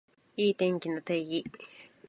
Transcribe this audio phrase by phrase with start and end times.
[0.35, 1.45] いい天気の定義